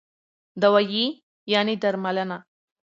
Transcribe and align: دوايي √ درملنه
دوايي 0.61 1.05
√ 1.51 1.69
درملنه 1.81 2.37